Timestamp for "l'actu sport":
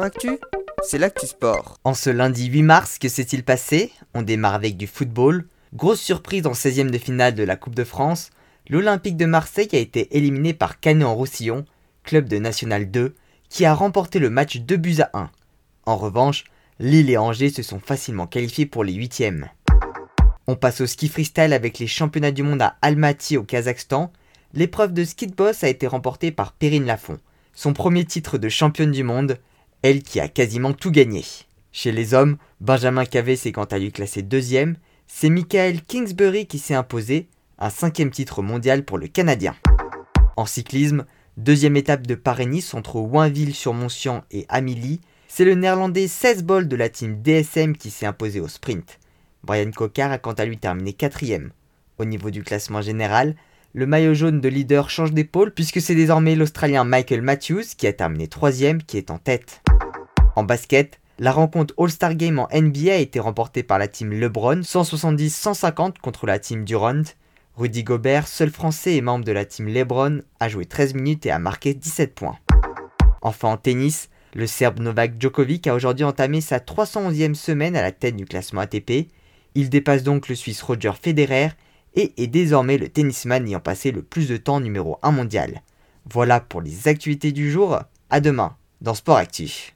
0.96-1.78